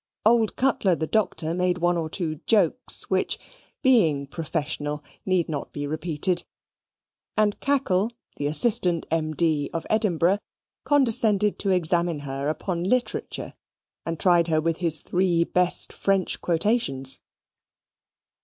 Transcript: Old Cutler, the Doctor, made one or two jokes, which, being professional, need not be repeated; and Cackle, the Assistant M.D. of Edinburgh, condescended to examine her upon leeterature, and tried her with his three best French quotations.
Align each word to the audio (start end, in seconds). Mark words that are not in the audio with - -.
Old 0.25 0.55
Cutler, 0.55 0.95
the 0.95 1.05
Doctor, 1.05 1.53
made 1.53 1.77
one 1.77 1.95
or 1.95 2.09
two 2.09 2.39
jokes, 2.47 3.03
which, 3.11 3.37
being 3.83 4.25
professional, 4.25 5.03
need 5.27 5.47
not 5.47 5.71
be 5.71 5.85
repeated; 5.85 6.43
and 7.37 7.59
Cackle, 7.59 8.11
the 8.37 8.47
Assistant 8.47 9.05
M.D. 9.11 9.69
of 9.71 9.85
Edinburgh, 9.91 10.39
condescended 10.85 11.59
to 11.59 11.69
examine 11.69 12.21
her 12.21 12.47
upon 12.47 12.83
leeterature, 12.83 13.53
and 14.03 14.19
tried 14.19 14.47
her 14.47 14.59
with 14.59 14.77
his 14.77 15.03
three 15.03 15.43
best 15.43 15.93
French 15.93 16.41
quotations. 16.41 17.21